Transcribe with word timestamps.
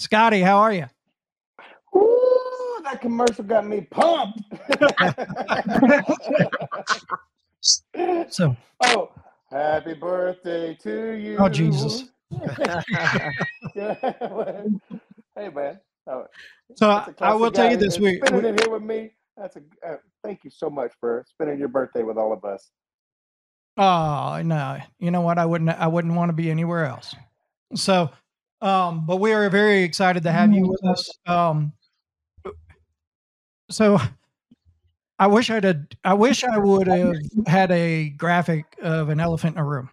Scotty, 0.00 0.40
how 0.40 0.56
are 0.56 0.72
you? 0.72 0.86
Ooh, 1.94 2.80
that 2.84 3.02
commercial 3.02 3.44
got 3.44 3.66
me 3.66 3.82
pumped. 3.82 4.40
So, 8.30 8.56
oh, 8.86 9.10
happy 9.50 9.92
birthday 9.92 10.74
to 10.82 11.12
you. 11.12 11.36
oh 11.38 11.50
Jesus. 11.50 12.04
Hey 15.36 15.48
man. 15.50 15.78
Oh, 16.06 16.24
So 16.76 16.88
I, 17.20 17.34
will 17.34 17.50
tell 17.50 17.70
you 17.70 17.76
this 17.76 17.98
week. 17.98 18.24
Spending 18.24 18.54
it 18.54 18.60
here 18.60 18.70
with 18.70 18.82
me. 18.82 19.10
That's 19.36 19.56
a 19.56 19.60
uh, 19.86 19.96
thank 20.24 20.44
you 20.44 20.50
so 20.50 20.70
much 20.70 20.92
for 20.98 21.26
spending 21.28 21.58
your 21.58 21.68
birthday 21.68 22.02
with 22.02 22.16
all 22.16 22.32
of 22.32 22.42
us. 22.46 22.70
Oh 23.76 24.40
no, 24.42 24.78
you 24.98 25.10
know 25.10 25.20
what? 25.20 25.38
I 25.38 25.44
wouldn't. 25.44 25.68
I 25.68 25.86
wouldn't 25.86 26.14
want 26.14 26.30
to 26.30 26.32
be 26.32 26.50
anywhere 26.50 26.86
else. 26.86 27.14
So, 27.74 28.10
um, 28.62 29.06
but 29.06 29.16
we 29.16 29.32
are 29.32 29.48
very 29.50 29.82
excited 29.82 30.22
to 30.24 30.32
have 30.32 30.52
you 30.52 30.66
with 30.68 30.84
us. 30.84 31.08
Um, 31.26 31.72
so 33.70 33.98
I 35.18 35.26
wish 35.26 35.50
I'd. 35.50 35.64
Have, 35.64 35.82
I 36.04 36.14
wish 36.14 36.44
I 36.44 36.58
would 36.58 36.86
have 36.88 37.14
had 37.46 37.70
a 37.70 38.10
graphic 38.10 38.64
of 38.82 39.08
an 39.08 39.20
elephant 39.20 39.56
in 39.56 39.60
a 39.60 39.64
room 39.64 39.90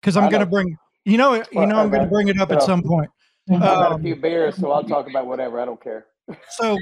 because 0.00 0.16
I'm 0.16 0.30
going 0.30 0.40
to 0.40 0.46
bring. 0.46 0.76
You 1.04 1.16
know, 1.18 1.34
you 1.34 1.66
know, 1.66 1.76
I'm 1.78 1.90
going 1.90 2.02
to 2.04 2.08
bring 2.10 2.28
it 2.28 2.38
up 2.40 2.52
at 2.52 2.62
some 2.62 2.82
point. 2.82 3.10
I've 3.50 3.60
had 3.60 3.68
a 3.70 3.90
Um, 3.94 4.02
few 4.02 4.14
beers, 4.14 4.56
so 4.56 4.70
I'll 4.70 4.84
talk 4.84 5.08
about 5.10 5.26
whatever. 5.26 5.60
I 5.60 5.64
don't 5.64 5.82
care. 5.82 6.06
so 6.50 6.76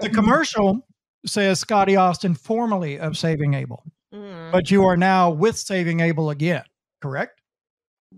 the 0.00 0.10
commercial 0.12 0.84
says 1.24 1.60
Scotty 1.60 1.94
Austin, 1.96 2.34
formerly 2.34 2.98
of 2.98 3.16
Saving 3.16 3.54
Abel, 3.54 3.84
Mm. 4.12 4.50
but 4.50 4.72
you 4.72 4.84
are 4.86 4.96
now 4.96 5.30
with 5.30 5.56
Saving 5.56 6.00
Abel 6.00 6.30
again, 6.30 6.64
correct? 7.00 7.39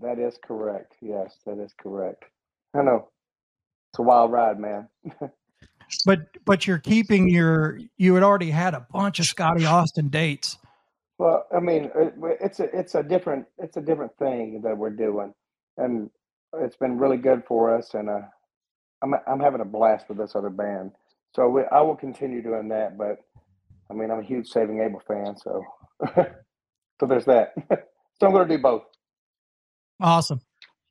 That 0.01 0.19
is 0.19 0.37
correct. 0.43 0.95
Yes, 1.01 1.37
that 1.45 1.59
is 1.59 1.73
correct. 1.77 2.25
I 2.73 2.81
know. 2.81 3.09
It's 3.91 3.99
a 3.99 4.01
wild 4.01 4.31
ride, 4.31 4.59
man. 4.59 4.87
but 6.05 6.19
but 6.45 6.65
you're 6.65 6.79
keeping 6.79 7.29
your 7.29 7.79
you 7.97 8.15
had 8.15 8.23
already 8.23 8.49
had 8.49 8.73
a 8.73 8.87
bunch 8.91 9.19
of 9.19 9.25
Scotty 9.25 9.65
Austin 9.65 10.09
dates. 10.09 10.57
Well, 11.19 11.45
I 11.55 11.59
mean, 11.59 11.91
it, 11.95 12.15
it's 12.41 12.59
a 12.59 12.75
it's 12.77 12.95
a 12.95 13.03
different 13.03 13.45
it's 13.59 13.77
a 13.77 13.81
different 13.81 14.17
thing 14.17 14.61
that 14.63 14.77
we're 14.77 14.89
doing, 14.89 15.33
and 15.77 16.09
it's 16.59 16.75
been 16.75 16.97
really 16.97 17.17
good 17.17 17.43
for 17.47 17.75
us. 17.75 17.93
And 17.93 18.09
uh, 18.09 18.21
I'm 19.03 19.13
I'm 19.27 19.39
having 19.39 19.61
a 19.61 19.65
blast 19.65 20.09
with 20.09 20.17
this 20.17 20.35
other 20.35 20.49
band. 20.49 20.91
So 21.35 21.49
we, 21.49 21.63
I 21.71 21.81
will 21.81 21.95
continue 21.95 22.41
doing 22.41 22.67
that. 22.69 22.97
But 22.97 23.19
I 23.89 23.93
mean, 23.93 24.09
I'm 24.09 24.19
a 24.19 24.23
huge 24.23 24.47
Saving 24.47 24.81
Abel 24.81 25.01
fan, 25.07 25.37
so 25.37 25.63
so 26.15 27.05
there's 27.05 27.25
that. 27.25 27.53
so 27.69 28.27
I'm 28.27 28.31
going 28.31 28.47
to 28.47 28.57
do 28.57 28.61
both. 28.61 28.83
Awesome. 30.03 30.41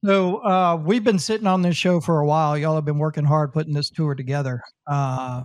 So 0.04 0.38
uh, 0.38 0.76
we've 0.76 1.04
been 1.04 1.18
sitting 1.18 1.46
on 1.46 1.62
this 1.62 1.76
show 1.76 2.00
for 2.00 2.20
a 2.20 2.26
while. 2.26 2.58
Y'all 2.58 2.74
have 2.74 2.84
been 2.86 2.98
working 2.98 3.24
hard 3.24 3.52
putting 3.52 3.74
this 3.74 3.90
tour 3.90 4.14
together, 4.16 4.62
uh, 4.88 5.44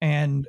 and 0.00 0.46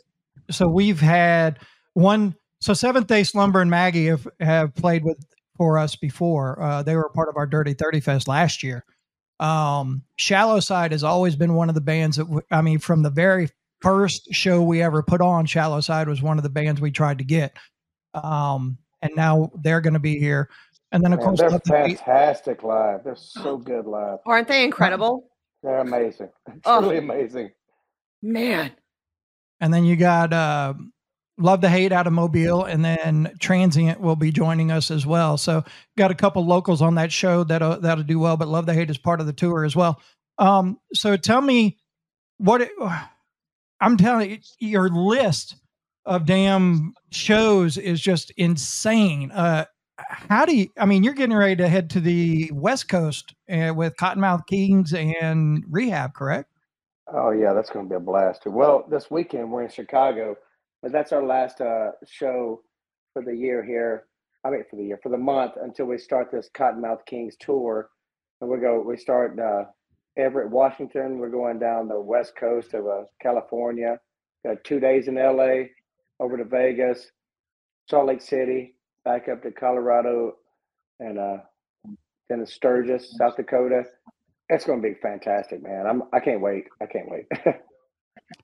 so 0.51 0.67
we've 0.67 1.01
had 1.01 1.59
one. 1.93 2.35
So 2.61 2.73
Seventh 2.73 3.07
Day 3.07 3.23
Slumber 3.23 3.61
and 3.61 3.69
Maggie 3.71 4.05
have 4.07 4.27
have 4.39 4.75
played 4.75 5.03
with 5.03 5.17
for 5.57 5.77
us 5.77 5.95
before. 5.97 6.61
Uh, 6.61 6.83
they 6.83 6.95
were 6.95 7.09
part 7.09 7.29
of 7.29 7.35
our 7.35 7.47
Dirty 7.47 7.73
Thirty 7.73 7.99
Fest 7.99 8.27
last 8.27 8.63
year. 8.63 8.85
Um, 9.41 10.03
Shallow 10.17 10.59
Side 10.61 10.93
has 10.93 11.03
always 11.03 11.35
been 11.35 11.55
one 11.55 11.67
of 11.67 11.75
the 11.75 11.81
bands 11.81 12.17
that 12.17 12.25
w- 12.25 12.43
I 12.51 12.61
mean, 12.61 12.79
from 12.79 13.03
the 13.03 13.09
very 13.09 13.49
first 13.81 14.33
show 14.33 14.61
we 14.61 14.83
ever 14.83 15.03
put 15.03 15.19
on, 15.19 15.45
Shallow 15.47 15.81
Side 15.81 16.07
was 16.07 16.21
one 16.21 16.37
of 16.37 16.43
the 16.43 16.49
bands 16.49 16.79
we 16.79 16.91
tried 16.91 17.17
to 17.17 17.23
get. 17.25 17.57
Um, 18.13 18.77
and 19.01 19.11
now 19.15 19.51
they're 19.63 19.81
going 19.81 19.95
to 19.95 19.99
be 19.99 20.19
here. 20.19 20.49
And 20.91 21.03
then 21.03 21.13
of 21.13 21.19
Man, 21.19 21.27
course, 21.27 21.39
they're 21.39 21.49
Love 21.49 21.61
the 21.63 21.69
fantastic 21.69 22.63
live. 22.63 23.03
They're 23.03 23.15
so 23.15 23.57
good 23.57 23.85
live. 23.85 24.19
Aren't 24.25 24.47
they 24.47 24.63
incredible? 24.63 25.27
They're 25.63 25.79
amazing. 25.79 26.29
Oh. 26.65 26.79
Truly 26.81 26.97
amazing. 26.97 27.51
Man. 28.23 28.71
and 29.59 29.73
then 29.73 29.85
you 29.85 29.95
got 29.95 30.33
uh, 30.33 30.73
Love 31.37 31.61
the 31.61 31.69
Hate 31.69 31.91
out 31.91 32.07
of 32.07 32.13
Mobile, 32.13 32.65
and 32.65 32.83
then 32.83 33.31
Transient 33.39 33.99
will 34.01 34.15
be 34.15 34.31
joining 34.31 34.71
us 34.71 34.89
as 34.91 35.05
well. 35.05 35.37
So 35.37 35.63
got 35.97 36.11
a 36.11 36.15
couple 36.15 36.45
locals 36.45 36.81
on 36.81 36.95
that 36.95 37.11
show 37.11 37.43
that'll 37.43 37.79
that'll 37.79 38.03
do 38.03 38.19
well. 38.19 38.37
But 38.37 38.47
Love 38.47 38.65
the 38.65 38.73
Hate 38.73 38.89
is 38.89 38.97
part 38.97 39.21
of 39.21 39.27
the 39.27 39.33
tour 39.33 39.63
as 39.65 39.75
well. 39.75 40.01
Um, 40.39 40.79
so 40.93 41.15
tell 41.15 41.41
me 41.41 41.77
what 42.37 42.61
it, 42.61 42.71
I'm 43.81 43.97
telling 43.97 44.31
you, 44.31 44.37
your 44.59 44.89
list 44.89 45.55
of 46.05 46.25
damn 46.25 46.93
shows 47.11 47.77
is 47.77 48.01
just 48.01 48.31
insane. 48.31 49.31
Uh, 49.31 49.65
how 50.09 50.45
do 50.45 50.55
you? 50.55 50.67
I 50.77 50.85
mean, 50.85 51.03
you're 51.03 51.13
getting 51.13 51.35
ready 51.35 51.55
to 51.57 51.67
head 51.67 51.89
to 51.91 51.99
the 51.99 52.51
West 52.53 52.89
Coast 52.89 53.33
uh, 53.51 53.73
with 53.75 53.95
Cottonmouth 53.97 54.45
Kings 54.47 54.93
and 54.93 55.63
Rehab, 55.69 56.13
correct? 56.13 56.49
Oh 57.13 57.31
yeah, 57.31 57.53
that's 57.53 57.69
going 57.69 57.85
to 57.85 57.89
be 57.89 57.95
a 57.95 57.99
blast. 57.99 58.43
too. 58.43 58.51
Well, 58.51 58.85
this 58.89 59.11
weekend 59.11 59.51
we're 59.51 59.63
in 59.63 59.69
Chicago, 59.69 60.35
but 60.81 60.91
that's 60.91 61.11
our 61.11 61.23
last 61.23 61.61
uh, 61.61 61.91
show 62.07 62.61
for 63.13 63.23
the 63.23 63.35
year 63.35 63.63
here. 63.63 64.05
I 64.45 64.49
mean, 64.49 64.63
for 64.69 64.75
the 64.75 64.83
year, 64.83 64.99
for 65.03 65.09
the 65.09 65.17
month 65.17 65.53
until 65.61 65.85
we 65.85 65.97
start 65.97 66.31
this 66.31 66.49
Cottonmouth 66.55 67.05
Kings 67.05 67.35
tour, 67.39 67.89
and 68.39 68.49
we 68.49 68.57
go. 68.57 68.81
We 68.81 68.97
start 68.97 69.39
uh, 69.39 69.65
Everett, 70.17 70.49
Washington. 70.49 71.17
We're 71.17 71.29
going 71.29 71.59
down 71.59 71.87
the 71.87 71.99
west 71.99 72.33
coast 72.35 72.73
of 72.73 72.87
uh, 72.87 73.03
California. 73.21 73.99
Got 74.45 74.63
two 74.63 74.79
days 74.79 75.07
in 75.07 75.17
L.A. 75.17 75.71
Over 76.19 76.37
to 76.37 76.45
Vegas, 76.45 77.11
Salt 77.89 78.07
Lake 78.07 78.21
City, 78.21 78.75
back 79.05 79.27
up 79.29 79.41
to 79.43 79.51
Colorado, 79.51 80.35
and 80.99 81.17
uh, 81.17 81.37
then 82.29 82.39
to 82.39 82.45
Sturgis, 82.47 83.15
South 83.17 83.35
Dakota. 83.37 83.83
It's 84.49 84.65
going 84.65 84.81
to 84.81 84.87
be 84.87 84.95
fantastic, 85.01 85.63
man. 85.63 85.85
I'm. 85.87 86.03
I 86.13 86.19
can't 86.19 86.41
wait. 86.41 86.65
I 86.81 86.85
can't 86.85 87.09
wait. 87.09 87.25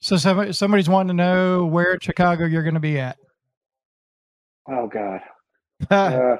So 0.01 0.17
somebody, 0.17 0.51
somebody's 0.51 0.89
wanting 0.89 1.15
to 1.15 1.23
know 1.23 1.65
where 1.65 1.93
in 1.93 1.99
Chicago 2.01 2.45
you're 2.45 2.61
going 2.63 2.73
to 2.73 2.79
be 2.79 2.99
at. 2.99 3.17
oh 4.69 4.87
God. 4.87 5.21
He's 5.79 5.91
Uh, 5.91 6.37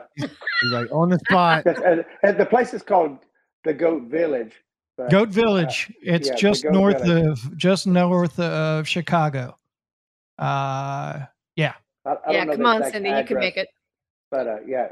like 0.72 0.92
on 0.92 1.10
the 1.10 1.20
spot. 1.20 1.66
and, 1.86 2.04
and 2.24 2.38
the 2.38 2.46
place 2.46 2.74
is 2.74 2.84
called 2.84 3.20
the 3.64 3.74
Goat 3.74 4.04
Village. 4.10 4.54
but, 4.98 5.10
Goat 5.10 5.30
Village. 5.30 5.94
it's 6.02 6.28
yeah, 6.28 6.36
just 6.36 6.66
north 6.66 7.02
Village. 7.04 7.26
of 7.40 7.58
just 7.58 7.88
north 7.88 8.38
of 8.38 8.86
Chicago. 8.86 9.58
Uh, 10.38 10.44
I, 10.44 11.26
I 12.06 12.32
yeah, 12.32 12.46
come 12.46 12.66
on, 12.66 12.78
exact 12.78 12.94
Cindy. 12.96 13.10
You 13.10 13.24
can 13.26 13.38
make 13.40 13.58
it. 13.58 13.68
But 14.32 14.48
uh, 14.48 14.58
yeah, 14.68 14.90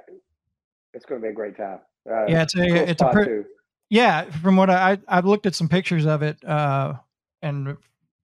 it's 0.94 1.06
going 1.06 1.22
to 1.22 1.26
be 1.26 1.32
a 1.32 1.36
great 1.36 1.58
time. 1.58 1.80
Uh, 2.10 2.26
yeah, 2.28 2.44
it's 2.44 2.56
a 2.56 2.68
cool 2.68 2.76
it's 2.90 3.02
a 3.02 3.26
too. 3.26 3.46
yeah. 3.90 4.24
From 4.42 4.56
what 4.56 4.70
I 4.70 4.98
I've 5.08 5.26
looked 5.26 5.46
at 5.46 5.56
some 5.56 5.68
pictures 5.68 6.06
of 6.06 6.22
it, 6.22 6.44
uh, 6.46 6.94
and 7.42 7.78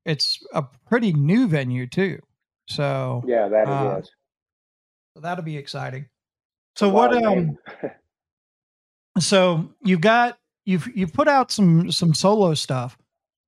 it's 0.05 0.39
a 0.53 0.63
pretty 0.87 1.13
new 1.13 1.47
venue 1.47 1.87
too. 1.87 2.19
So 2.67 3.23
Yeah, 3.27 3.47
that 3.49 3.67
uh, 3.67 3.95
it 3.97 3.99
is. 3.99 4.11
that'll 5.21 5.43
be 5.43 5.57
exciting. 5.57 6.07
So 6.75 6.89
what 6.89 7.13
um 7.23 7.57
so 9.19 9.69
you've 9.83 10.01
got 10.01 10.37
you've 10.65 10.87
you've 10.95 11.13
put 11.13 11.27
out 11.27 11.51
some 11.51 11.91
some 11.91 12.13
solo 12.13 12.53
stuff 12.53 12.97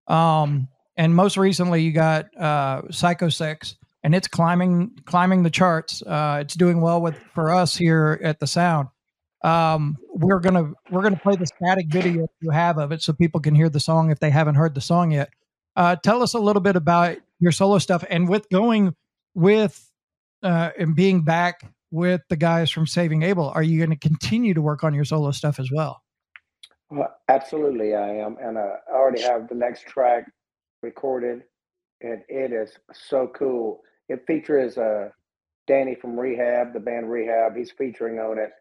um 0.08 0.68
and 0.98 1.16
most 1.16 1.38
recently 1.38 1.82
you 1.82 1.92
got 1.94 2.26
uh 2.38 2.82
psycho 2.92 3.30
sex 3.30 3.78
and 4.04 4.14
it's 4.14 4.28
climbing 4.28 4.92
climbing 5.06 5.44
the 5.44 5.50
charts 5.50 6.02
uh 6.04 6.40
it's 6.42 6.54
doing 6.56 6.82
well 6.82 7.02
with 7.02 7.18
for 7.34 7.52
us 7.52 7.76
here 7.76 8.20
at 8.24 8.40
the 8.40 8.48
sound 8.48 8.88
um 9.44 9.98
we're 10.14 10.40
gonna 10.40 10.72
we're 10.92 11.02
gonna 11.02 11.16
play 11.18 11.36
the 11.36 11.48
static 11.48 11.88
video 11.88 12.28
you 12.42 12.52
have 12.52 12.78
of 12.78 12.92
it 12.92 13.02
so 13.02 13.14
people 13.14 13.40
can 13.40 13.56
hear 13.56 13.70
the 13.70 13.80
song 13.80 14.12
if 14.12 14.20
they 14.20 14.30
haven't 14.30 14.56
heard 14.56 14.76
the 14.76 14.82
song 14.82 15.12
yet 15.12 15.30
uh 15.76 15.96
tell 15.98 16.22
us 16.22 16.34
a 16.34 16.40
little 16.40 16.62
bit 16.62 16.76
about 16.76 17.18
your 17.40 17.52
solo 17.52 17.78
stuff 17.78 18.04
and 18.10 18.30
with 18.30 18.50
going 18.50 18.96
with 19.34 19.90
uh 20.44 20.70
and 20.78 20.96
being 20.96 21.24
back 21.24 21.64
with 21.94 22.22
the 22.28 22.36
guys 22.36 22.72
from 22.72 22.88
Saving 22.88 23.22
Abel, 23.22 23.52
are 23.54 23.62
you 23.62 23.78
going 23.78 23.92
to 23.92 24.10
continue 24.10 24.56
to 24.56 24.62
work 24.64 24.84
on 24.84 24.96
your 24.96 25.06
solo 25.06 25.30
stuff 25.30 25.60
as 25.60 25.72
well? 25.72 26.02
Absolutely, 27.30 27.94
I 27.94 28.16
am, 28.16 28.38
and 28.42 28.58
uh, 28.58 28.78
I 28.92 28.96
already 28.96 29.22
have 29.22 29.48
the 29.48 29.56
next 29.56 29.88
track 29.88 30.26
recorded, 30.82 31.44
and 32.02 32.24
it 32.28 32.52
is 32.52 32.72
so 32.92 33.32
cool. 33.36 33.82
It 34.10 34.26
features 34.28 34.78
uh, 34.78 35.10
Danny 35.68 35.96
from 35.96 36.20
Rehab, 36.20 36.74
the 36.74 36.80
band 36.80 37.10
Rehab. 37.10 37.56
He's 37.56 37.72
featuring 37.72 38.20
on 38.20 38.38
it. 38.38 38.52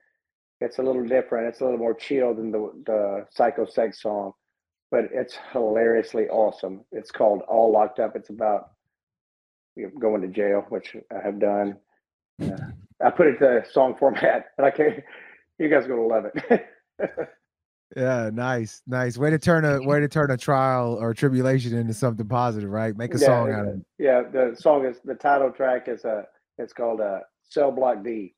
It's 0.61 0.79
a 0.79 0.83
little 0.83 1.05
different. 1.05 1.49
It's 1.49 1.61
a 1.61 1.65
little 1.65 1.79
more 1.79 1.95
chill 1.95 2.35
than 2.35 2.53
the 2.53 2.71
the 2.87 3.27
Psycho 3.31 3.67
Sex 3.67 4.01
song, 4.01 4.33
but 4.91 5.07
it's 5.13 5.37
hilariously 5.53 6.29
awesome. 6.29 6.85
It's 6.93 7.11
called 7.11 7.43
All 7.49 7.73
Locked 7.73 7.99
Up. 7.99 8.15
It's 8.15 8.31
about 8.31 8.71
going 9.99 10.23
to 10.23 10.29
jail, 10.29 10.65
which 10.69 10.95
I 11.11 11.25
have 11.25 11.41
done. 11.41 11.77
Uh, 12.41 12.57
I 13.05 13.11
put 13.11 13.27
it 13.27 13.39
to 13.39 13.65
song 13.73 13.97
format, 13.99 14.47
but 14.57 14.65
I 14.65 14.71
can't. 14.71 15.03
You 15.59 15.69
guys 15.69 15.85
are 15.85 15.89
gonna 15.89 16.07
love 16.07 16.27
it. 16.27 16.67
Yeah, 17.97 18.31
nice, 18.33 18.83
nice. 18.87 19.19
Way 19.19 19.31
to 19.31 19.39
turn 19.39 19.65
a 19.65 19.83
way 19.83 20.01
to 20.01 20.09
turn 20.09 20.31
a 20.31 20.37
trial 20.37 20.97
or 21.01 21.13
tribulation 21.13 21.77
into 21.77 21.93
something 21.93 22.27
positive, 22.27 22.71
right? 22.71 22.97
Make 22.97 23.15
a 23.15 23.19
Yeah, 23.19 23.27
song 23.27 23.53
out 23.53 23.67
of 23.67 23.75
it. 23.75 23.87
Yeah, 23.99 24.23
the 24.23 24.57
song 24.59 24.87
is 24.87 24.97
the 25.05 25.15
title 25.15 25.51
track 25.51 25.89
is 25.89 26.05
a 26.05 26.27
it's 26.59 26.73
called 26.73 27.01
uh 27.01 27.21
Cell 27.43 27.71
Block 27.71 28.03
D. 28.03 28.35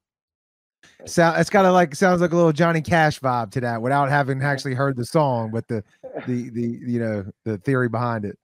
Sound 1.07 1.41
it's 1.41 1.51
kind 1.51 1.67
of 1.67 1.73
like 1.73 1.95
sounds 1.95 2.21
like 2.21 2.33
a 2.33 2.37
little 2.37 2.53
Johnny 2.53 2.83
Cash 2.83 3.21
vibe 3.21 3.53
to 3.53 3.61
that 3.61 3.81
without 3.81 4.11
having 4.11 4.43
actually 4.43 4.75
heard 4.75 4.97
the 4.97 5.05
song, 5.07 5.51
but 5.53 5.69
the 5.69 5.85
the 6.27 6.51
the 6.51 6.81
you 6.87 6.99
know 6.99 7.25
the 7.45 7.59
theory 7.59 7.89
behind 7.89 8.25
it. 8.25 8.37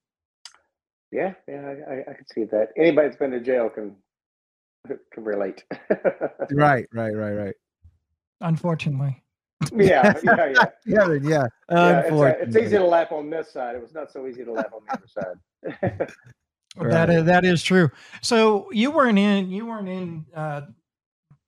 Yeah, 1.11 1.35
yeah, 1.49 1.61
I, 1.61 1.93
I, 1.93 2.01
I 2.03 2.15
can 2.15 2.27
see 2.33 2.45
that. 2.45 2.69
Anybody 2.77 3.09
that's 3.09 3.19
been 3.19 3.33
to 3.33 3.41
jail 3.41 3.69
can 3.69 3.97
can 5.13 5.25
relate. 5.25 5.65
Right, 6.53 6.87
right, 6.93 7.15
right, 7.15 7.33
right. 7.33 7.55
Unfortunately. 8.41 9.23
yeah, 9.75 10.15
yeah, 10.23 10.47
yeah. 10.47 10.65
Yeah, 10.87 11.13
yeah. 11.23 11.47
yeah 11.71 12.01
it's, 12.01 12.13
uh, 12.13 12.35
it's 12.41 12.57
easy 12.57 12.77
to 12.77 12.85
laugh 12.85 13.13
on 13.13 13.31
this 13.31 13.53
side. 13.53 13.77
It 13.77 13.83
was 13.83 13.93
not 13.93 14.11
so 14.11 14.27
easy 14.27 14.45
to 14.45 14.53
laugh 14.53 14.73
on 14.73 14.81
the 14.87 14.93
other 14.95 15.07
side. 15.07 16.13
That 16.77 17.11
is 17.11 17.25
that 17.25 17.45
is 17.45 17.63
true. 17.65 17.91
So 18.23 18.71
you 18.71 18.93
weren't 18.93 19.19
in 19.19 19.51
you 19.51 19.67
weren't 19.67 19.89
in 19.89 20.25
uh, 20.35 20.63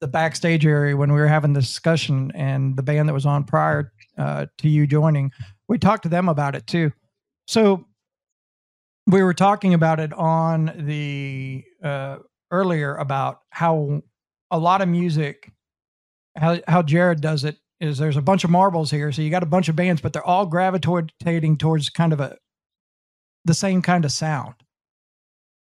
the 0.00 0.08
backstage 0.08 0.66
area 0.66 0.96
when 0.96 1.12
we 1.12 1.20
were 1.20 1.28
having 1.28 1.52
the 1.52 1.60
discussion, 1.60 2.32
and 2.34 2.76
the 2.76 2.82
band 2.82 3.08
that 3.08 3.12
was 3.12 3.24
on 3.24 3.44
prior 3.44 3.92
uh, 4.18 4.46
to 4.58 4.68
you 4.68 4.86
joining, 4.86 5.30
we 5.68 5.78
talked 5.78 6.02
to 6.02 6.08
them 6.08 6.28
about 6.28 6.56
it 6.56 6.66
too. 6.66 6.90
So 7.46 7.86
we 9.06 9.22
were 9.22 9.32
talking 9.34 9.74
about 9.74 10.00
it 10.00 10.12
on 10.12 10.72
the 10.76 11.64
uh, 11.82 12.18
earlier 12.50 12.96
about 12.96 13.42
how 13.50 14.02
a 14.50 14.58
lot 14.58 14.82
of 14.82 14.88
music, 14.88 15.52
how 16.36 16.58
how 16.66 16.82
Jared 16.82 17.20
does 17.20 17.44
it 17.44 17.58
is 17.82 17.98
there's 17.98 18.16
a 18.16 18.22
bunch 18.22 18.44
of 18.44 18.50
marbles 18.50 18.90
here, 18.90 19.10
so 19.10 19.22
you 19.22 19.30
got 19.30 19.42
a 19.42 19.46
bunch 19.46 19.68
of 19.68 19.74
bands, 19.76 20.00
but 20.00 20.12
they're 20.12 20.24
all 20.24 20.46
gravitating 20.46 21.58
towards 21.58 21.90
kind 21.90 22.12
of 22.12 22.20
a 22.20 22.38
the 23.44 23.54
same 23.54 23.82
kind 23.82 24.04
of 24.04 24.12
sound. 24.12 24.54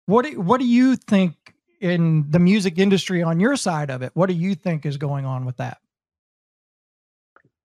What 0.06 0.24
do, 0.24 0.40
what 0.40 0.60
do 0.60 0.66
you 0.66 0.94
think 0.94 1.34
in 1.80 2.30
the 2.30 2.38
music 2.38 2.78
industry 2.78 3.24
on 3.24 3.40
your 3.40 3.56
side 3.56 3.90
of 3.90 4.02
it? 4.02 4.12
What 4.14 4.28
do 4.28 4.34
you 4.34 4.54
think 4.54 4.86
is 4.86 4.96
going 4.96 5.26
on 5.26 5.44
with 5.44 5.56
that? 5.56 5.78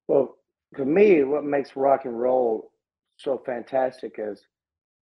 Well, 0.07 0.37
to 0.75 0.85
me, 0.85 1.23
what 1.23 1.43
makes 1.45 1.75
rock 1.75 2.05
and 2.05 2.19
roll 2.19 2.71
so 3.17 3.41
fantastic 3.45 4.15
is 4.17 4.41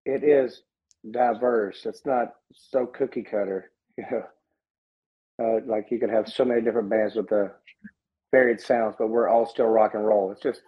it 0.03 0.24
is 0.24 0.63
diverse. 1.12 1.85
It's 1.85 2.07
not 2.07 2.33
so 2.51 2.88
cookie 2.88 3.24
cutter. 3.24 3.71
You 3.97 4.06
know, 4.09 4.24
uh, 5.44 5.59
like 5.65 5.91
you 5.91 6.00
could 6.00 6.09
have 6.09 6.29
so 6.29 6.45
many 6.45 6.62
different 6.62 6.89
bands 6.89 7.15
with 7.15 7.27
the 7.27 7.51
varied 8.31 8.61
sounds, 8.61 8.95
but 8.97 9.07
we're 9.07 9.27
all 9.27 9.45
still 9.45 9.67
rock 9.67 9.93
and 9.93 10.05
roll. 10.05 10.31
It's 10.31 10.41
just 10.41 10.61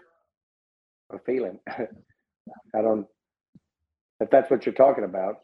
a 1.12 1.19
feeling. 1.19 1.60
I 1.68 2.81
don't. 2.81 3.07
If 4.19 4.30
that's 4.30 4.50
what 4.50 4.65
you're 4.65 4.75
talking 4.75 5.04
about, 5.04 5.38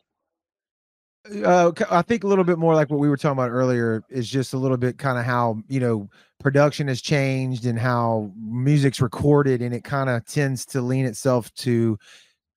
uh, 1.44 1.72
I 1.90 2.02
think 2.02 2.24
a 2.24 2.28
little 2.28 2.44
bit 2.44 2.58
more 2.58 2.76
like 2.76 2.90
what 2.90 3.00
we 3.00 3.10
were 3.10 3.18
talking 3.18 3.38
about 3.38 3.52
earlier 3.52 4.04
is 4.10 4.30
just 4.30 4.54
a 4.54 4.58
little 4.58 4.78
bit 4.78 4.98
kind 4.98 5.18
of 5.18 5.26
how 5.26 5.62
you 5.68 5.80
know 5.80 6.10
production 6.40 6.88
has 6.88 7.02
changed 7.02 7.66
and 7.66 7.78
how 7.78 8.32
music's 8.38 9.02
recorded, 9.02 9.62
and 9.62 9.74
it 9.74 9.84
kind 9.84 10.10
of 10.10 10.26
tends 10.26 10.66
to 10.68 10.82
lean 10.82 11.06
itself 11.06 11.54
to 11.56 11.98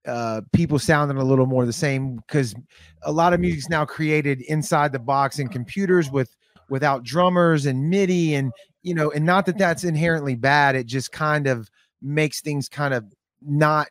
uh, 0.06 0.42
people 0.52 0.78
sounding 0.78 1.16
a 1.16 1.24
little 1.24 1.46
more 1.46 1.66
the 1.66 1.72
same 1.72 2.16
because 2.16 2.54
a 3.02 3.12
lot 3.12 3.32
of 3.32 3.40
music's 3.40 3.68
now 3.68 3.84
created 3.84 4.40
inside 4.42 4.92
the 4.92 4.98
box 4.98 5.38
in 5.38 5.48
computers 5.48 6.10
with 6.10 6.34
without 6.68 7.04
drummers 7.04 7.66
and 7.66 7.90
MIDI 7.90 8.34
and 8.34 8.52
you 8.82 8.94
know, 8.94 9.10
and 9.10 9.24
not 9.24 9.46
that 9.46 9.52
mm-hmm. 9.52 9.60
that's 9.60 9.84
inherently 9.84 10.34
bad. 10.34 10.74
It 10.74 10.86
just 10.86 11.12
kind 11.12 11.46
of 11.46 11.70
makes 12.00 12.40
things 12.40 12.68
kind 12.68 12.94
of 12.94 13.04
not. 13.40 13.88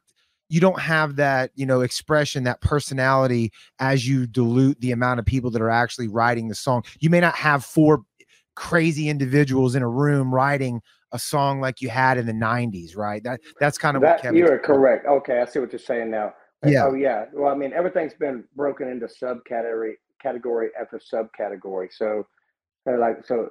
You 0.50 0.59
don't 0.59 0.81
have 0.81 1.15
that, 1.15 1.51
you 1.56 1.65
know, 1.65 1.79
expression, 1.79 2.44
that 2.44 2.59
personality 2.59 3.53
as 3.79 4.06
you 4.06 4.27
dilute 4.27 4.81
the 4.81 4.91
amount 4.91 5.21
of 5.21 5.25
people 5.25 5.50
that 5.51 5.62
are 5.62 5.69
actually 5.69 6.09
writing 6.09 6.50
the 6.50 6.56
song. 6.56 6.83
You 7.00 7.09
may 7.09 7.21
not 7.21 7.35
have 7.35 7.63
four 7.63 8.01
crazy 8.56 9.07
individuals 9.07 9.75
in 9.75 9.81
a 9.81 9.88
room 9.88 10.33
writing 10.33 10.81
a 11.13 11.19
song 11.19 11.62
like 11.62 11.81
you 11.81 11.89
had 11.89 12.18
in 12.18 12.25
the 12.25 12.33
90s, 12.33 12.97
right? 12.97 13.23
That 13.23 13.39
that's 13.59 13.77
kind 13.77 13.95
of 13.95 14.03
what 14.03 14.18
that 14.18 14.21
Kevin 14.21 14.38
you 14.38 14.47
are 14.47 14.59
correct. 14.59 15.06
Okay, 15.06 15.41
I 15.41 15.45
see 15.45 15.59
what 15.59 15.71
you're 15.71 15.79
saying 15.79 16.12
now. 16.12 16.33
Eh, 16.63 16.71
yeah. 16.71 16.85
Oh 16.85 16.94
yeah. 16.94 17.25
Well, 17.33 17.51
I 17.51 17.56
mean, 17.56 17.73
everything's 17.73 18.13
been 18.13 18.44
broken 18.56 18.88
into 18.89 19.07
subcategory 19.07 19.94
category 20.21 20.69
after 20.79 21.00
subcategory. 21.00 21.88
So, 21.91 22.27
they're 22.86 23.00
like, 23.00 23.25
so 23.25 23.50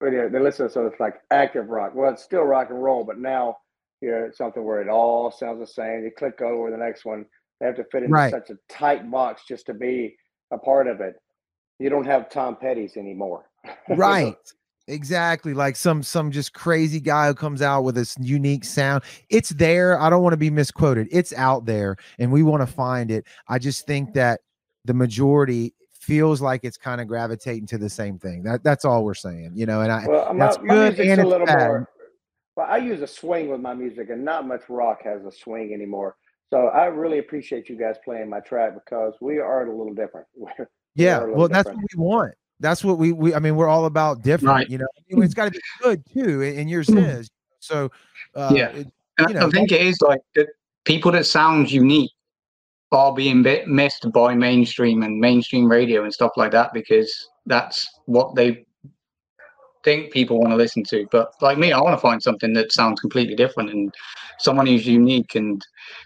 they 0.00 0.28
listen. 0.28 0.68
So 0.68 0.86
it's 0.86 0.98
like 1.00 1.16
active 1.30 1.68
rock. 1.68 1.92
Well, 1.94 2.12
it's 2.12 2.22
still 2.22 2.42
rock 2.42 2.70
and 2.70 2.82
roll, 2.82 3.04
but 3.04 3.18
now 3.18 3.58
you're 4.00 4.26
at 4.26 4.36
something 4.36 4.64
where 4.64 4.80
it 4.80 4.88
all 4.88 5.30
sounds 5.30 5.60
the 5.60 5.66
same. 5.66 6.02
You 6.02 6.10
click 6.16 6.40
over 6.42 6.70
the 6.70 6.76
next 6.76 7.04
one. 7.04 7.24
They 7.60 7.66
have 7.66 7.76
to 7.76 7.84
fit 7.84 8.02
into 8.02 8.14
Right. 8.14 8.30
such 8.30 8.50
a 8.50 8.58
tight 8.68 9.08
box 9.10 9.42
just 9.46 9.66
to 9.66 9.74
be 9.74 10.16
a 10.50 10.58
part 10.58 10.88
of 10.88 11.00
it. 11.00 11.14
You 11.78 11.88
don't 11.88 12.06
have 12.06 12.28
Tom 12.28 12.56
Petty's 12.56 12.96
anymore. 12.96 13.48
right 13.88 14.36
exactly 14.88 15.54
like 15.54 15.76
some 15.76 16.02
some 16.02 16.32
just 16.32 16.52
crazy 16.52 16.98
guy 16.98 17.28
who 17.28 17.34
comes 17.34 17.62
out 17.62 17.82
with 17.82 17.94
this 17.94 18.16
unique 18.20 18.64
sound 18.64 19.00
it's 19.30 19.50
there 19.50 19.98
i 20.00 20.10
don't 20.10 20.24
want 20.24 20.32
to 20.32 20.36
be 20.38 20.50
misquoted 20.50 21.06
it's 21.12 21.32
out 21.34 21.64
there 21.66 21.96
and 22.18 22.32
we 22.32 22.42
want 22.42 22.60
to 22.60 22.66
find 22.66 23.08
it 23.12 23.24
i 23.46 23.60
just 23.60 23.86
think 23.86 24.12
that 24.12 24.40
the 24.84 24.92
majority 24.92 25.72
feels 26.02 26.40
like 26.42 26.64
it's 26.64 26.76
kind 26.76 27.00
of 27.00 27.06
gravitating 27.06 27.64
to 27.64 27.78
the 27.78 27.88
same 27.88 28.18
thing 28.18 28.42
that 28.42 28.64
that's 28.64 28.84
all 28.84 29.04
we're 29.04 29.14
saying 29.14 29.52
you 29.54 29.64
know 29.66 29.82
and 29.82 29.92
i 29.92 30.04
Well, 30.04 30.34
that's 30.36 30.58
my 30.58 30.66
good 30.66 30.96
music's 30.98 31.10
and 31.12 31.20
a 31.20 31.26
little 31.28 31.46
bad. 31.46 31.68
more. 31.68 31.88
Well, 32.56 32.66
I 32.68 32.78
use 32.78 33.00
a 33.00 33.06
swing 33.06 33.48
with 33.48 33.60
my 33.60 33.72
music, 33.72 34.10
and 34.10 34.22
not 34.26 34.46
much 34.46 34.60
rock 34.68 34.98
has 35.04 35.24
a 35.24 35.32
swing 35.32 35.72
anymore. 35.72 36.16
So 36.50 36.66
I 36.66 36.84
really 36.84 37.18
appreciate 37.18 37.70
you 37.70 37.78
guys 37.78 37.96
playing 38.04 38.28
my 38.28 38.40
track 38.40 38.74
because 38.74 39.14
we 39.22 39.38
are 39.38 39.64
a 39.66 39.74
little 39.74 39.94
different. 39.94 40.26
We're- 40.36 40.66
yeah 40.94 41.20
little 41.20 41.34
well 41.36 41.48
that's 41.48 41.66
what 41.70 41.76
we 41.78 41.96
want 41.96 42.34
that's 42.60 42.84
what 42.84 42.98
we 42.98 43.12
we 43.12 43.34
i 43.34 43.38
mean 43.38 43.56
we're 43.56 43.66
all 43.68 43.86
about 43.86 44.20
different 44.22 44.54
Right. 44.56 44.68
you 44.68 44.76
know 44.76 44.86
I 45.10 45.14
mean, 45.14 45.22
it's 45.24 45.32
got 45.32 45.46
to 45.46 45.50
be 45.52 45.60
good 45.82 46.04
too 46.12 46.42
and 46.42 46.58
and 46.58 46.68
yours 46.68 46.90
is 46.90 47.30
so 47.60 47.90
uh 48.34 48.52
Yeah. 48.54 48.68
it- 48.72 48.88
you 49.20 49.26
I- 49.28 49.32
know, 49.32 49.46
I 49.46 49.50
think 49.50 49.72
it 49.72 49.80
is 49.80 50.02
like 50.02 50.20
that 50.34 50.48
people 50.84 51.10
that 51.12 51.24
sound 51.24 51.70
unique 51.72 52.10
are 52.92 53.14
being 53.14 53.42
bit 53.42 53.66
missed 53.68 54.10
by 54.12 54.34
mainstream 54.34 55.02
and 55.02 55.18
mainstream 55.18 55.70
radio 55.70 56.04
and 56.04 56.12
stuff 56.12 56.32
like 56.36 56.52
that 56.52 56.72
because 56.72 57.28
that's 57.46 57.88
what 58.06 58.34
they 58.34 58.64
think 59.84 60.12
people 60.12 60.38
want 60.38 60.50
to 60.52 60.56
listen 60.56 60.84
to. 60.84 61.06
But 61.10 61.32
like 61.40 61.58
me, 61.58 61.72
I 61.72 61.80
want 61.80 61.94
to 61.94 62.00
find 62.00 62.22
something 62.22 62.52
that 62.52 62.72
sounds 62.72 63.00
completely 63.00 63.34
different 63.34 63.70
and 63.70 63.92
someone 64.38 64.66
who's 64.66 64.86
unique 64.86 65.34
and 65.34 65.64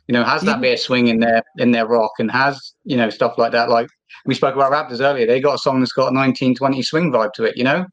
you 0.08 0.12
know 0.12 0.24
has 0.24 0.42
that 0.42 0.60
bit 0.60 0.74
of 0.74 0.80
swing 0.80 1.08
in 1.08 1.20
their 1.20 1.42
in 1.58 1.72
their 1.72 1.86
rock 1.86 2.12
and 2.18 2.30
has 2.30 2.74
you 2.84 2.96
know 2.96 3.10
stuff 3.10 3.36
like 3.36 3.52
that. 3.52 3.68
Like 3.68 3.88
we 4.24 4.34
spoke 4.34 4.54
about 4.54 4.72
Raptors 4.72 5.00
earlier, 5.00 5.26
they 5.26 5.40
got 5.40 5.54
a 5.54 5.58
song 5.58 5.80
that's 5.80 5.92
got 5.92 6.12
a 6.12 6.14
1920 6.14 6.82
swing 6.82 7.12
vibe 7.12 7.32
to 7.34 7.44
it. 7.44 7.56
You 7.56 7.64
know, 7.64 7.86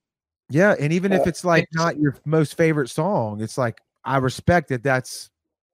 Yeah, 0.50 0.76
and 0.80 0.94
even 0.94 1.12
if 1.12 1.22
Uh, 1.22 1.26
it's 1.28 1.44
like 1.44 1.64
it's- 1.64 1.76
not 1.84 1.98
your 2.00 2.16
most 2.26 2.56
favorite 2.56 2.90
song, 2.90 3.42
it's 3.42 3.58
like 3.58 3.80
I 4.06 4.18
respect 4.18 4.70
that. 4.70 4.84
That's 4.84 5.30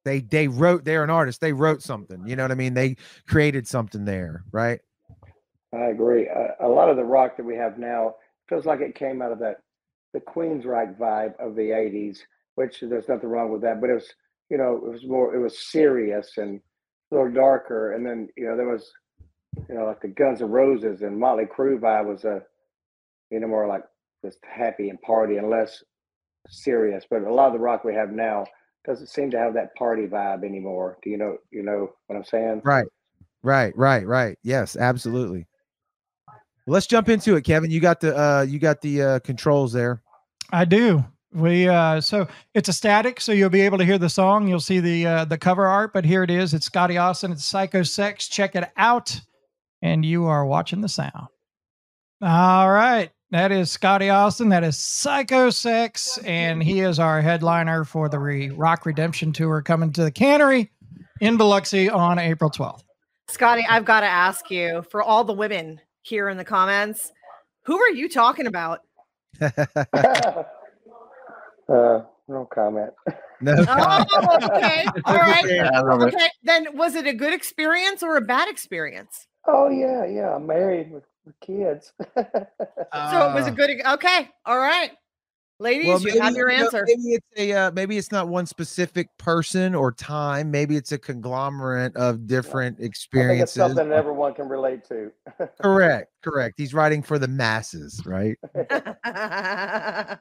they 0.10 0.22
they 0.22 0.48
wrote. 0.48 0.84
They're 0.84 1.04
an 1.04 1.10
artist. 1.10 1.40
They 1.40 1.54
wrote 1.54 1.82
something. 1.82 2.28
You 2.28 2.36
know 2.36 2.44
what 2.44 2.52
I 2.52 2.56
mean? 2.56 2.74
They 2.74 2.98
created 3.28 3.68
something 3.68 4.06
there, 4.06 4.44
right? 4.52 4.80
I 5.74 5.86
agree. 5.86 6.28
A 6.60 6.68
lot 6.68 6.90
of 6.90 6.98
the 6.98 7.04
rock 7.04 7.38
that 7.38 7.46
we 7.46 7.56
have 7.56 7.78
now 7.78 8.16
feels 8.48 8.66
like 8.66 8.82
it 8.82 8.96
came 8.96 9.22
out 9.22 9.32
of 9.32 9.40
that 9.40 9.58
the 10.14 10.20
Queensryche 10.20 10.98
vibe 10.98 11.40
of 11.40 11.56
the 11.56 11.70
'80s, 11.70 12.20
which 12.56 12.82
there's 12.82 13.08
nothing 13.08 13.30
wrong 13.30 13.52
with 13.52 13.62
that. 13.62 13.80
But 13.80 13.92
it 13.92 13.94
was, 13.94 14.12
you 14.50 14.58
know, 14.58 14.76
it 14.76 14.92
was 14.92 15.06
more, 15.06 15.36
it 15.36 15.40
was 15.40 15.60
serious 15.60 16.38
and 16.38 16.60
a 17.12 17.16
little 17.16 17.32
darker. 17.32 17.94
And 17.94 18.06
then, 18.06 18.30
you 18.36 18.46
know, 18.46 18.58
there 18.58 18.68
was, 18.68 18.92
you 19.70 19.76
know, 19.76 19.86
like 19.86 20.02
the 20.02 20.08
Guns 20.08 20.42
N' 20.42 20.50
Roses 20.50 21.04
and 21.04 21.20
Motley 21.20 21.46
Crue 21.46 21.80
vibe 21.80 22.08
was 22.08 22.26
a, 22.26 22.42
you 23.30 23.40
know, 23.40 23.48
more 23.48 23.68
like 23.68 23.84
just 24.26 24.40
happy 24.44 24.90
and 24.90 25.00
party 25.02 25.38
and 25.38 25.50
less 25.50 25.84
serious. 26.48 27.06
But 27.10 27.22
a 27.22 27.34
lot 27.34 27.48
of 27.48 27.54
the 27.54 27.60
rock 27.60 27.84
we 27.84 27.94
have 27.94 28.12
now 28.12 28.46
doesn't 28.90 29.08
seem 29.08 29.30
to 29.30 29.38
have 29.38 29.54
that 29.54 29.76
party 29.76 30.08
vibe 30.08 30.44
anymore. 30.44 30.98
Do 31.04 31.12
you 31.12 31.18
know, 31.18 31.38
you 31.52 31.62
know 31.62 31.92
what 32.08 32.16
I'm 32.16 32.24
saying? 32.24 32.62
Right, 32.66 32.88
right, 33.44 33.72
right, 33.78 34.06
right. 34.06 34.36
Yes, 34.42 34.76
absolutely. 34.76 35.46
Let's 36.66 36.88
jump 36.88 37.08
into 37.08 37.36
it, 37.36 37.44
Kevin. 37.44 37.70
You 37.70 37.80
got 37.80 38.00
the 38.00 38.18
uh 38.18 38.42
you 38.42 38.58
got 38.58 38.82
the 38.82 39.02
uh 39.02 39.20
controls 39.20 39.74
there. 39.74 40.02
I 40.52 40.66
do. 40.66 41.06
We 41.32 41.68
uh 41.68 42.02
so 42.02 42.28
it's 42.56 42.70
a 42.70 42.74
static, 42.74 43.22
so 43.22 43.32
you'll 43.32 43.52
be 43.52 43.62
able 43.62 43.78
to 43.78 43.86
hear 43.86 44.00
the 44.00 44.10
song. 44.10 44.48
You'll 44.48 44.60
see 44.60 44.80
the 44.80 45.06
uh 45.06 45.26
the 45.26 45.38
cover 45.38 45.68
art, 45.68 45.94
but 45.94 46.04
here 46.04 46.24
it 46.24 46.32
is. 46.32 46.56
It's 46.56 46.66
Scotty 46.66 46.98
Austin. 46.98 47.32
It's 47.32 47.46
Psycho 47.46 47.84
Sex. 47.84 48.28
Check 48.28 48.56
it 48.56 48.72
out. 48.76 49.22
And 49.84 50.04
you 50.04 50.26
are 50.26 50.46
watching 50.46 50.82
the 50.82 50.90
sound. 50.90 51.28
All 52.22 52.72
right. 52.72 53.12
That 53.32 53.52
is 53.52 53.70
Scotty 53.70 54.10
Austin. 54.10 54.50
That 54.50 54.64
is 54.64 54.78
Psycho 54.78 55.52
Sex. 55.52 56.18
And 56.26 56.64
he 56.64 56.80
is 56.80 56.98
our 56.98 57.22
headliner 57.22 57.86
for 57.86 58.10
the 58.10 58.18
Re- 58.18 58.50
Rock 58.50 58.88
Redemption 58.88 59.32
Tour 59.32 59.62
coming 59.62 59.94
to 59.94 60.04
the 60.04 60.12
cannery 60.12 60.72
in 61.22 61.38
Biloxi 61.38 61.90
on 61.90 62.18
April 62.18 62.50
12th. 62.50 62.84
Scotty, 63.28 63.64
I've 63.70 63.86
got 63.86 64.00
to 64.00 64.08
ask 64.08 64.50
you 64.50 64.84
for 64.90 65.04
all 65.04 65.24
the 65.24 65.34
women 65.34 65.80
here 66.02 66.30
in 66.30 66.38
the 66.38 66.44
comments, 66.44 67.12
who 67.66 67.80
are 67.80 67.92
you 67.92 68.10
talking 68.10 68.48
about? 68.48 68.80
uh, 69.42 70.44
no 71.68 72.48
comment. 72.52 72.92
no, 73.42 73.54
Oh, 73.68 74.38
okay. 74.56 74.86
All 75.06 75.16
right. 75.16 75.46
Yeah, 75.48 75.70
I 75.76 75.80
it. 75.80 76.14
Okay. 76.16 76.30
Then 76.42 76.76
was 76.76 76.96
it 76.96 77.06
a 77.06 77.14
good 77.14 77.34
experience 77.34 78.02
or 78.02 78.18
a 78.18 78.22
bad 78.22 78.50
experience? 78.50 79.28
Oh 79.46 79.70
yeah, 79.70 80.06
yeah. 80.06 80.36
I'm 80.36 80.46
married 80.46 80.92
with, 80.92 81.04
with 81.26 81.40
kids. 81.40 81.94
So 82.16 83.30
it 83.30 83.34
was 83.34 83.48
a 83.48 83.52
good. 83.52 83.70
Okay. 83.86 84.30
All 84.46 84.58
right. 84.58 84.92
Ladies, 85.62 86.06
you 86.06 86.22
have 86.22 86.34
your 86.36 86.48
know, 86.48 86.56
answer. 86.56 86.86
maybe 86.88 87.16
it's 87.16 87.28
a 87.38 87.52
uh, 87.54 87.72
maybe 87.72 87.98
it's 87.98 88.12
not 88.14 88.30
one 88.30 88.46
specific 88.46 89.10
person 89.18 89.76
or 89.76 89.92
time. 89.92 90.50
Maybe 90.50 90.78
it's 90.78 90.94
a 90.94 90.98
conglomerate 90.98 91.96
of 91.98 92.26
different 92.28 92.78
I 92.78 92.80
think 92.80 92.86
it's 92.88 92.90
experiences. 92.90 93.56
something 93.56 93.92
everyone 93.92 94.34
can 94.34 94.48
relate 94.48 94.88
to. 94.88 95.12
Correct, 95.62 96.12
correct. 96.24 96.56
He's 96.58 96.74
writing 96.74 97.04
for 97.04 97.20
the 97.20 97.28
masses, 97.28 98.02
right? 98.06 98.38
I 98.56 100.18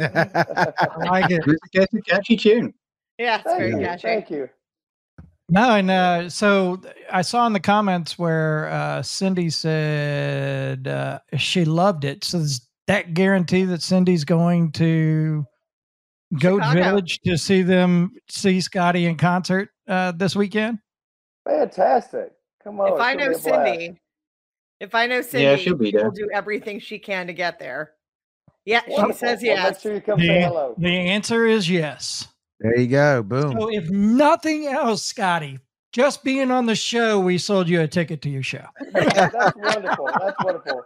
like 0.00 1.30
it. 1.30 1.44
It's 1.46 1.76
a- 1.76 1.82
it's 1.82 1.94
a 1.94 2.00
catchy 2.02 2.36
tune. 2.36 2.74
yeah, 3.18 3.36
it's 3.36 3.44
Thank 3.44 3.58
very 3.58 3.70
you. 3.70 3.78
catchy. 3.78 4.02
Thank 4.02 4.30
you. 4.30 4.48
No, 5.48 5.76
and 5.76 5.90
uh, 5.90 6.28
so 6.28 6.80
I 7.10 7.22
saw 7.22 7.46
in 7.46 7.52
the 7.52 7.60
comments 7.60 8.18
where 8.18 8.68
uh, 8.68 9.02
Cindy 9.02 9.48
said 9.50 10.88
uh, 10.88 11.20
she 11.36 11.64
loved 11.64 12.04
it. 12.04 12.24
So 12.24 12.38
is 12.38 12.66
that 12.88 13.14
guarantee 13.14 13.64
that 13.64 13.80
Cindy's 13.82 14.24
going 14.24 14.72
to 14.72 15.44
Goat 16.40 16.62
Chicago. 16.62 16.82
Village 16.82 17.20
to 17.24 17.38
see 17.38 17.62
them 17.62 18.10
see 18.28 18.60
Scotty 18.60 19.06
in 19.06 19.16
concert 19.16 19.68
uh, 19.86 20.10
this 20.12 20.34
weekend? 20.34 20.78
Fantastic. 21.48 22.32
Come 22.64 22.80
on. 22.80 22.94
if 22.94 23.00
I 23.00 23.14
know 23.14 23.26
gonna 23.26 23.38
be 23.38 23.38
a 23.38 23.42
blast. 23.52 23.66
Cindy, 23.78 24.00
if 24.80 24.94
I 24.96 25.06
know 25.06 25.22
Cindy, 25.22 25.44
Yeah, 25.44 25.56
she'll 25.56 25.76
be 25.76 25.92
there. 25.92 26.00
She'll 26.00 26.10
do 26.10 26.28
everything 26.34 26.80
she 26.80 26.98
can 26.98 27.28
to 27.28 27.32
get 27.32 27.60
there. 27.60 27.92
Yeah, 28.64 28.82
she 28.84 28.90
Wonderful. 28.94 29.14
says 29.14 29.38
Well, 29.42 29.54
yes. 29.54 29.70
make 29.74 29.80
sure 29.80 29.94
you 29.94 30.00
come 30.00 30.18
say 30.18 30.42
hello. 30.42 30.74
the 30.76 30.88
answer 30.88 31.46
is 31.46 31.70
yes. 31.70 32.26
There 32.60 32.78
you 32.78 32.86
go. 32.88 33.22
Boom. 33.22 33.52
So 33.58 33.68
if 33.72 33.88
nothing 33.90 34.66
else, 34.66 35.02
Scotty, 35.04 35.58
just 35.92 36.24
being 36.24 36.50
on 36.50 36.66
the 36.66 36.74
show, 36.74 37.18
we 37.20 37.38
sold 37.38 37.68
you 37.68 37.80
a 37.80 37.86
ticket 37.88 38.22
to 38.22 38.30
your 38.30 38.42
show. 38.42 38.64
That's 38.92 39.56
wonderful. 39.56 40.06
That's 40.20 40.36
wonderful. 40.44 40.82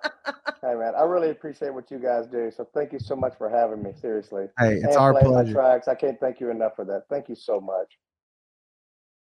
Hey 0.62 0.74
man, 0.74 0.92
I 0.96 1.02
really 1.04 1.30
appreciate 1.30 1.72
what 1.72 1.90
you 1.90 1.98
guys 1.98 2.26
do. 2.26 2.50
So 2.54 2.68
thank 2.74 2.92
you 2.92 2.98
so 2.98 3.16
much 3.16 3.34
for 3.38 3.48
having 3.48 3.82
me. 3.82 3.92
Seriously. 4.00 4.46
Hey, 4.58 4.74
it's 4.74 4.84
and 4.84 4.96
our 4.96 5.12
playing 5.12 5.28
my 5.34 5.42
pleasure. 5.42 5.54
tracks. 5.54 5.88
I 5.88 5.94
can't 5.94 6.18
thank 6.20 6.38
you 6.40 6.50
enough 6.50 6.76
for 6.76 6.84
that. 6.84 7.04
Thank 7.08 7.28
you 7.28 7.34
so 7.34 7.60
much. 7.60 7.96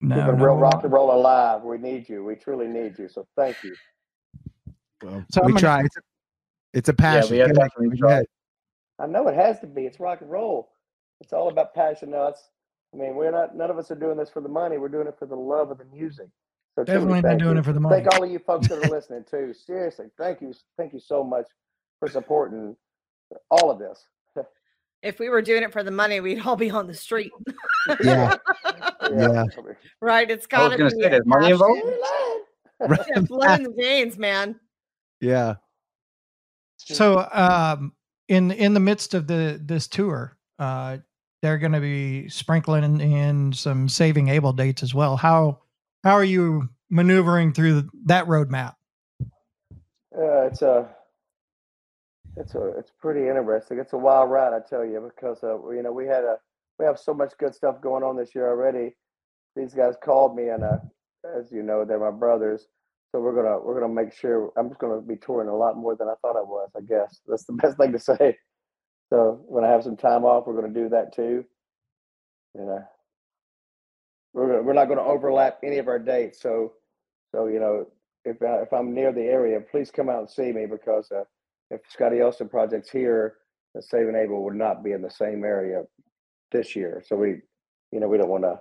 No, 0.01 0.15
Keeping 0.15 0.37
no. 0.37 0.45
real 0.45 0.55
rock 0.57 0.83
and 0.83 0.91
roll 0.91 1.11
alive. 1.13 1.63
We 1.63 1.77
need 1.77 2.07
you. 2.09 2.23
We 2.23 2.35
truly 2.35 2.67
need 2.67 2.99
you. 2.99 3.07
So 3.07 3.25
thank 3.37 3.63
you. 3.63 3.73
Well, 5.01 5.25
So 5.31 5.41
we 5.43 5.53
gonna- 5.53 5.59
try. 5.59 5.79
It's 5.83 5.97
a, 5.97 6.01
it's 6.73 6.89
a 6.89 6.93
passion. 6.93 7.31
we 7.31 7.37
have 7.39 7.53
Go 7.55 7.61
ahead, 7.61 7.71
definitely. 7.77 8.27
I 8.99 9.07
know 9.07 9.27
it 9.27 9.35
has 9.35 9.59
to 9.61 9.67
be. 9.67 9.85
It's 9.85 9.99
rock 9.99 10.21
and 10.21 10.29
roll. 10.29 10.69
It's 11.23 11.33
all 11.33 11.49
about 11.49 11.73
passion. 11.73 12.11
Now 12.11 12.27
it's 12.27 12.49
I 12.93 12.97
mean, 12.97 13.15
we're 13.15 13.31
not 13.31 13.55
none 13.55 13.71
of 13.71 13.77
us 13.77 13.89
are 13.89 13.95
doing 13.95 14.17
this 14.17 14.29
for 14.29 14.41
the 14.41 14.49
money. 14.49 14.77
We're 14.77 14.89
doing 14.89 15.07
it 15.07 15.17
for 15.17 15.25
the 15.25 15.35
love 15.35 15.71
of 15.71 15.77
the 15.79 15.85
music. 15.85 16.27
So 16.75 16.83
Definitely 16.83 17.21
not 17.21 17.37
doing 17.37 17.55
you. 17.55 17.59
it 17.61 17.65
for 17.65 17.73
the 17.73 17.79
money. 17.79 17.95
Thank 18.01 18.13
all 18.13 18.23
of 18.23 18.29
you 18.31 18.39
folks 18.39 18.67
that 18.67 18.83
are 18.83 18.89
listening 18.89 19.23
too. 19.29 19.53
Seriously, 19.53 20.07
thank 20.17 20.41
you. 20.41 20.53
Thank 20.77 20.93
you 20.93 20.99
so 20.99 21.23
much 21.23 21.45
for 21.99 22.07
supporting 22.09 22.75
all 23.49 23.71
of 23.71 23.79
this. 23.79 24.05
If 25.01 25.19
we 25.19 25.27
were 25.27 25.41
doing 25.41 25.63
it 25.63 25.73
for 25.73 25.83
the 25.83 25.91
money, 25.91 26.21
we'd 26.21 26.45
all 26.45 26.55
be 26.55 26.71
on 26.71 26.87
the 26.87 26.93
street, 26.93 27.31
Yeah. 28.03 28.37
Yeah. 29.11 29.43
right? 29.99 30.31
It's 30.31 30.47
got 30.47 30.69
to 30.69 30.77
to 30.77 30.83
be 30.85 30.89
say, 30.91 31.07
a 31.07 31.09
there's 31.09 31.25
money 31.25 31.51
passion. 31.51 31.83
involved. 32.79 33.09
Yeah, 33.13 33.19
blood 33.21 33.59
in 33.59 33.63
the 33.65 33.73
veins, 33.77 34.17
man. 34.17 34.57
Yeah. 35.19 35.55
So, 36.77 37.27
um, 37.33 37.91
in 38.29 38.51
in 38.51 38.73
the 38.73 38.79
midst 38.79 39.13
of 39.13 39.27
the 39.27 39.59
this 39.61 39.87
tour, 39.89 40.37
uh, 40.57 40.97
they're 41.43 41.57
going 41.57 41.73
to 41.73 41.81
be 41.81 42.29
sprinkling 42.29 43.01
in, 43.01 43.51
some 43.51 43.89
Saving 43.89 44.29
Abel 44.29 44.53
dates 44.53 44.81
as 44.81 44.95
well. 44.95 45.17
How 45.17 45.59
how 46.03 46.13
are 46.13 46.23
you 46.23 46.69
maneuvering 46.89 47.51
through 47.51 47.89
that 48.05 48.25
roadmap? 48.27 48.75
Uh, 50.17 50.43
it's 50.47 50.61
a, 50.61 50.87
it's 52.37 52.55
a, 52.55 52.67
it's 52.77 52.91
pretty 52.97 53.27
interesting. 53.27 53.77
It's 53.77 53.91
a 53.91 53.97
wild 53.97 54.31
ride, 54.31 54.53
I 54.53 54.59
tell 54.67 54.85
you, 54.85 55.11
because 55.13 55.43
uh, 55.43 55.69
you 55.71 55.83
know 55.83 55.91
we 55.91 56.05
had 56.05 56.23
a, 56.23 56.37
we 56.79 56.85
have 56.85 56.97
so 56.97 57.13
much 57.13 57.33
good 57.37 57.53
stuff 57.53 57.81
going 57.81 58.03
on 58.03 58.15
this 58.15 58.33
year 58.33 58.47
already. 58.47 58.95
These 59.57 59.73
guys 59.73 59.95
called 60.01 60.37
me, 60.37 60.47
and 60.47 60.63
uh, 60.63 60.77
as 61.37 61.51
you 61.51 61.61
know, 61.61 61.83
they're 61.83 61.99
my 61.99 62.11
brothers. 62.11 62.67
So 63.11 63.19
we're 63.19 63.35
gonna 63.35 63.59
we're 63.59 63.79
gonna 63.79 63.93
make 63.93 64.13
sure. 64.13 64.53
I'm 64.55 64.69
just 64.69 64.79
gonna 64.79 65.01
be 65.01 65.17
touring 65.17 65.49
a 65.49 65.55
lot 65.55 65.75
more 65.75 65.97
than 65.97 66.07
I 66.07 66.13
thought 66.21 66.37
I 66.37 66.41
was. 66.41 66.69
I 66.77 66.81
guess 66.81 67.19
that's 67.27 67.43
the 67.43 67.53
best 67.61 67.77
thing 67.77 67.91
to 67.91 67.99
say. 67.99 68.37
So 69.09 69.41
when 69.47 69.63
I 69.63 69.69
have 69.69 69.83
some 69.83 69.97
time 69.97 70.23
off, 70.23 70.47
we're 70.47 70.59
gonna 70.59 70.73
do 70.73 70.89
that 70.89 71.13
too. 71.13 71.45
You 72.55 72.65
know, 72.65 72.83
we're 74.33 74.61
we're 74.61 74.73
not 74.73 74.87
gonna 74.87 75.03
overlap 75.03 75.59
any 75.63 75.77
of 75.77 75.87
our 75.87 75.99
dates. 75.99 76.41
So 76.41 76.73
so 77.33 77.47
you 77.47 77.59
know, 77.59 77.87
if 78.25 78.41
I, 78.41 78.61
if 78.61 78.73
I'm 78.73 78.93
near 78.93 79.11
the 79.11 79.21
area, 79.21 79.59
please 79.59 79.91
come 79.91 80.09
out 80.09 80.19
and 80.19 80.29
see 80.29 80.51
me 80.51 80.65
because 80.65 81.11
uh, 81.11 81.23
if 81.69 81.81
Scotty 81.89 82.21
Austin 82.21 82.49
project's 82.49 82.89
here, 82.89 83.35
the 83.73 83.81
Saving 83.81 84.15
Abel 84.15 84.43
would 84.43 84.55
not 84.55 84.83
be 84.83 84.91
in 84.91 85.01
the 85.01 85.09
same 85.09 85.43
area 85.43 85.83
this 86.51 86.75
year. 86.75 87.03
So 87.05 87.15
we, 87.15 87.41
you 87.91 87.99
know, 87.99 88.07
we 88.07 88.17
don't 88.17 88.29
want 88.29 88.43
to 88.43 88.59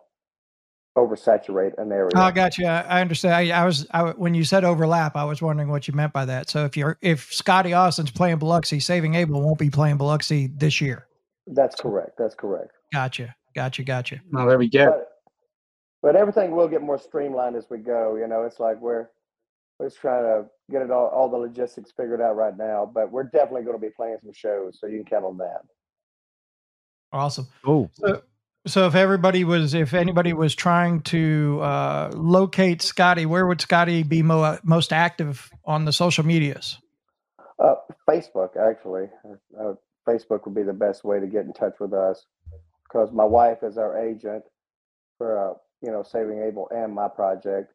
oversaturate 0.96 1.78
an 1.78 1.90
area. 1.90 2.10
Oh, 2.14 2.22
I 2.22 2.30
got 2.30 2.58
you. 2.58 2.66
I, 2.66 2.80
I 2.82 3.00
understand. 3.00 3.34
I, 3.34 3.62
I 3.62 3.64
was 3.64 3.86
I, 3.92 4.10
when 4.10 4.34
you 4.34 4.44
said 4.44 4.64
overlap, 4.64 5.16
I 5.16 5.24
was 5.24 5.40
wondering 5.40 5.68
what 5.68 5.88
you 5.88 5.94
meant 5.94 6.12
by 6.12 6.24
that. 6.26 6.50
So 6.50 6.64
if 6.64 6.76
you're 6.76 6.98
if 7.00 7.32
Scotty 7.32 7.72
Austin's 7.72 8.10
playing 8.10 8.38
Biloxi, 8.38 8.80
Saving 8.80 9.14
Abel 9.14 9.40
won't 9.42 9.58
be 9.58 9.70
playing 9.70 9.96
Biloxi 9.96 10.48
this 10.48 10.80
year. 10.80 11.06
That's 11.46 11.74
correct. 11.76 12.12
That's 12.18 12.34
correct. 12.34 12.72
Gotcha. 12.92 13.34
Gotcha. 13.54 13.84
Gotcha. 13.84 14.20
Oh, 14.36 14.46
there 14.46 14.58
we 14.58 14.68
go. 14.68 14.86
But, 14.86 15.08
but 16.02 16.16
everything 16.16 16.50
will 16.52 16.68
get 16.68 16.82
more 16.82 16.98
streamlined 16.98 17.56
as 17.56 17.66
we 17.70 17.78
go. 17.78 18.16
You 18.16 18.26
know, 18.26 18.42
it's 18.42 18.60
like 18.60 18.80
we're 18.80 19.06
we're 19.78 19.86
just 19.86 20.00
trying 20.00 20.24
to 20.24 20.46
get 20.70 20.82
it 20.82 20.90
all 20.90 21.08
all 21.08 21.28
the 21.28 21.38
logistics 21.38 21.90
figured 21.96 22.20
out 22.20 22.36
right 22.36 22.56
now. 22.56 22.90
But 22.92 23.10
we're 23.10 23.24
definitely 23.24 23.62
going 23.62 23.76
to 23.76 23.86
be 23.86 23.92
playing 23.94 24.18
some 24.22 24.32
shows, 24.32 24.78
so 24.78 24.86
you 24.86 24.98
can 24.98 25.06
count 25.06 25.24
on 25.24 25.38
that. 25.38 25.62
Awesome. 27.12 27.46
Oh, 27.66 27.90
So, 27.92 28.22
so 28.66 28.86
if 28.86 28.94
everybody 28.94 29.44
was, 29.44 29.74
if 29.74 29.92
anybody 29.92 30.32
was 30.32 30.54
trying 30.54 31.00
to 31.02 31.60
uh, 31.62 32.10
locate 32.14 32.82
Scotty, 32.82 33.26
where 33.26 33.46
would 33.46 33.60
Scotty 33.60 34.02
be 34.02 34.22
mo- 34.22 34.58
most 34.62 34.92
active 34.92 35.50
on 35.64 35.84
the 35.84 35.92
social 35.92 36.24
medias? 36.24 36.78
Uh, 37.58 37.74
Facebook, 38.08 38.56
actually. 38.56 39.08
Uh, 39.58 39.74
Facebook 40.08 40.44
would 40.44 40.54
be 40.54 40.62
the 40.62 40.72
best 40.72 41.04
way 41.04 41.20
to 41.20 41.26
get 41.26 41.44
in 41.44 41.52
touch 41.52 41.74
with 41.80 41.92
us 41.92 42.26
because 42.84 43.12
my 43.12 43.24
wife 43.24 43.58
is 43.62 43.78
our 43.78 43.98
agent 43.98 44.44
for, 45.18 45.50
uh, 45.50 45.54
you 45.80 45.90
know, 45.90 46.02
Saving 46.02 46.42
Abel 46.42 46.68
and 46.70 46.94
my 46.94 47.08
project. 47.08 47.72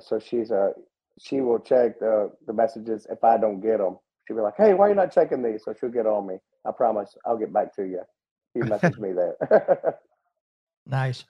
So 0.00 0.18
she's 0.18 0.50
a, 0.50 0.72
she 1.18 1.40
will 1.40 1.58
check 1.58 1.98
the, 2.00 2.32
the 2.46 2.52
messages 2.52 3.06
if 3.10 3.22
I 3.22 3.36
don't 3.38 3.60
get 3.60 3.78
them. 3.78 3.98
She'll 4.26 4.36
be 4.36 4.42
like, 4.42 4.56
hey, 4.56 4.74
why 4.74 4.86
are 4.86 4.88
you 4.90 4.94
not 4.94 5.12
checking 5.12 5.42
these? 5.42 5.64
So 5.64 5.74
she'll 5.78 5.90
get 5.90 6.06
on 6.06 6.26
me. 6.26 6.36
I 6.66 6.72
promise 6.72 7.14
I'll 7.24 7.38
get 7.38 7.52
back 7.52 7.74
to 7.76 7.84
you. 7.84 8.00
You 8.56 8.64
message 8.64 8.98
me 8.98 9.12
there. 9.12 9.98
Nice. 10.88 11.24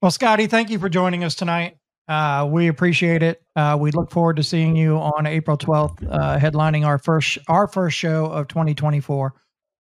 Well, 0.00 0.10
Scotty, 0.10 0.48
thank 0.48 0.68
you 0.68 0.80
for 0.80 0.88
joining 0.88 1.22
us 1.22 1.36
tonight. 1.36 1.76
Uh, 2.08 2.48
we 2.50 2.66
appreciate 2.66 3.22
it. 3.22 3.40
Uh, 3.54 3.76
we 3.80 3.92
look 3.92 4.10
forward 4.10 4.36
to 4.38 4.42
seeing 4.42 4.74
you 4.74 4.96
on 4.96 5.24
April 5.24 5.56
12th, 5.56 6.04
uh, 6.10 6.36
headlining 6.36 6.84
our 6.84 6.98
first 6.98 7.38
our 7.46 7.68
first 7.68 7.96
show 7.96 8.26
of 8.26 8.48
2024, 8.48 9.34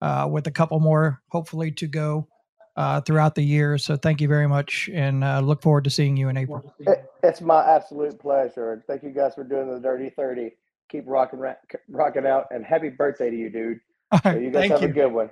uh, 0.00 0.28
with 0.30 0.46
a 0.46 0.52
couple 0.52 0.78
more 0.78 1.20
hopefully 1.28 1.72
to 1.72 1.88
go 1.88 2.28
uh, 2.76 3.00
throughout 3.00 3.34
the 3.34 3.42
year. 3.42 3.76
So 3.78 3.96
thank 3.96 4.20
you 4.20 4.28
very 4.28 4.46
much, 4.46 4.88
and 4.92 5.24
uh, 5.24 5.40
look 5.40 5.60
forward 5.60 5.82
to 5.84 5.90
seeing 5.90 6.16
you 6.16 6.28
in 6.28 6.36
April. 6.36 6.72
It, 6.78 7.04
it's 7.24 7.40
my 7.40 7.64
absolute 7.64 8.18
pleasure. 8.20 8.72
And 8.74 8.84
thank 8.86 9.02
you 9.02 9.10
guys 9.10 9.34
for 9.34 9.42
doing 9.42 9.68
the 9.68 9.80
Dirty 9.80 10.10
30. 10.10 10.52
Keep 10.88 11.04
rocking, 11.08 11.40
rocking 11.88 12.26
out, 12.26 12.46
and 12.52 12.64
happy 12.64 12.90
birthday 12.90 13.30
to 13.30 13.36
you, 13.36 13.50
dude. 13.50 13.80
All 14.12 14.20
So 14.22 14.38
you 14.38 14.50
guys 14.50 14.70
have 14.70 14.82
you. 14.82 14.88
a 14.88 14.92
good 14.92 15.12
one. 15.12 15.30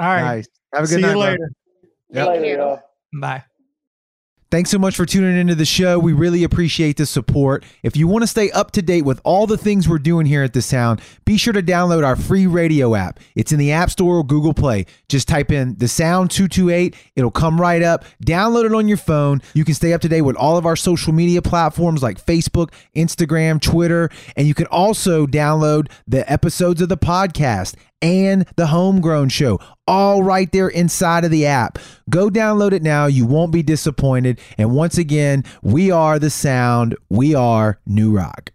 All 0.00 0.06
right, 0.06 0.36
nice. 0.36 0.48
Have 0.72 0.84
a 0.84 0.86
good 0.86 0.94
see 0.96 1.00
night. 1.02 1.10
you 1.12 1.18
later. 1.18 1.50
Yep. 2.10 2.26
Thank 2.26 2.42
Later, 2.42 2.78
you. 3.12 3.20
Bye. 3.20 3.44
Thanks 4.50 4.70
so 4.70 4.80
much 4.80 4.96
for 4.96 5.06
tuning 5.06 5.36
into 5.36 5.54
the 5.54 5.64
show. 5.64 5.96
We 6.00 6.12
really 6.12 6.42
appreciate 6.42 6.96
the 6.96 7.06
support. 7.06 7.62
If 7.84 7.96
you 7.96 8.08
want 8.08 8.24
to 8.24 8.26
stay 8.26 8.50
up 8.50 8.72
to 8.72 8.82
date 8.82 9.02
with 9.02 9.20
all 9.22 9.46
the 9.46 9.56
things 9.56 9.88
we're 9.88 10.00
doing 10.00 10.26
here 10.26 10.42
at 10.42 10.54
The 10.54 10.60
Sound, 10.60 11.00
be 11.24 11.36
sure 11.36 11.52
to 11.52 11.62
download 11.62 12.04
our 12.04 12.16
free 12.16 12.48
radio 12.48 12.96
app. 12.96 13.20
It's 13.36 13.52
in 13.52 13.60
the 13.60 13.70
App 13.70 13.90
Store 13.90 14.16
or 14.16 14.24
Google 14.24 14.52
Play. 14.52 14.86
Just 15.08 15.28
type 15.28 15.52
in 15.52 15.76
The 15.76 15.86
Sound 15.86 16.32
228, 16.32 16.96
it'll 17.14 17.30
come 17.30 17.60
right 17.60 17.80
up. 17.80 18.04
Download 18.26 18.64
it 18.64 18.74
on 18.74 18.88
your 18.88 18.96
phone. 18.96 19.40
You 19.54 19.64
can 19.64 19.74
stay 19.74 19.92
up 19.92 20.00
to 20.00 20.08
date 20.08 20.22
with 20.22 20.34
all 20.34 20.56
of 20.56 20.66
our 20.66 20.74
social 20.74 21.12
media 21.12 21.42
platforms 21.42 22.02
like 22.02 22.20
Facebook, 22.20 22.72
Instagram, 22.96 23.60
Twitter, 23.60 24.10
and 24.34 24.48
you 24.48 24.54
can 24.54 24.66
also 24.66 25.28
download 25.28 25.92
the 26.08 26.28
episodes 26.30 26.80
of 26.80 26.88
the 26.88 26.98
podcast 26.98 27.76
and 28.02 28.46
the 28.56 28.66
homegrown 28.66 29.28
show 29.28 29.60
all 29.86 30.22
right 30.22 30.50
there 30.52 30.68
inside 30.68 31.24
of 31.24 31.30
the 31.30 31.46
app. 31.46 31.78
Go 32.08 32.30
download 32.30 32.72
it 32.72 32.82
now. 32.82 33.06
You 33.06 33.26
won't 33.26 33.52
be 33.52 33.62
disappointed. 33.62 34.40
And 34.56 34.72
once 34.72 34.98
again, 34.98 35.44
we 35.62 35.90
are 35.90 36.18
the 36.18 36.30
sound. 36.30 36.96
We 37.08 37.34
are 37.34 37.80
New 37.86 38.16
Rock. 38.16 38.52